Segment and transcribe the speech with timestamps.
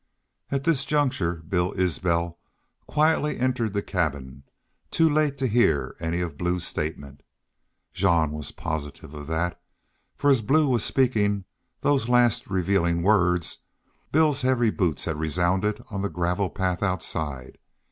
[0.49, 2.39] At this juncture Bill Isbel
[2.87, 4.41] quietly entered the cabin,
[4.89, 7.21] too late to hear any of Blue's statement.
[7.93, 9.61] Jean was positive of that,
[10.15, 11.45] for as Blue was speaking
[11.81, 13.59] those last revealing words
[14.11, 17.59] Bill's heavy boots had resounded on the gravel path outside.